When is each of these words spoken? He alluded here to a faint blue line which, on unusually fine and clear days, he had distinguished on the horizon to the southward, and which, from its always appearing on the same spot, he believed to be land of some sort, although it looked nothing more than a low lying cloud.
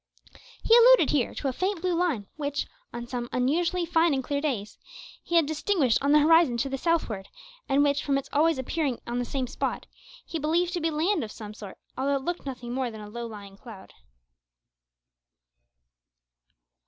He 0.63 0.75
alluded 0.75 1.11
here 1.11 1.35
to 1.35 1.47
a 1.47 1.53
faint 1.53 1.81
blue 1.81 1.93
line 1.93 2.25
which, 2.35 2.65
on 2.91 3.07
unusually 3.31 3.85
fine 3.85 4.15
and 4.15 4.23
clear 4.23 4.41
days, 4.41 4.79
he 5.21 5.35
had 5.35 5.45
distinguished 5.45 5.99
on 6.01 6.11
the 6.11 6.17
horizon 6.21 6.57
to 6.57 6.69
the 6.69 6.77
southward, 6.79 7.29
and 7.69 7.83
which, 7.83 8.03
from 8.03 8.17
its 8.17 8.27
always 8.33 8.57
appearing 8.57 8.99
on 9.05 9.19
the 9.19 9.25
same 9.25 9.45
spot, 9.45 9.85
he 10.25 10.39
believed 10.39 10.73
to 10.73 10.81
be 10.81 10.89
land 10.89 11.23
of 11.23 11.31
some 11.31 11.53
sort, 11.53 11.77
although 11.95 12.15
it 12.15 12.23
looked 12.23 12.47
nothing 12.47 12.73
more 12.73 12.89
than 12.89 12.99
a 13.01 13.09
low 13.11 13.27
lying 13.27 13.57
cloud. 13.57 13.93